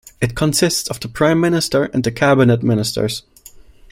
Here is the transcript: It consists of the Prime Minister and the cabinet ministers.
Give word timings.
It 0.19 0.33
consists 0.33 0.89
of 0.89 0.99
the 0.99 1.07
Prime 1.07 1.39
Minister 1.39 1.83
and 1.93 2.03
the 2.03 2.11
cabinet 2.11 2.63
ministers. 2.63 3.21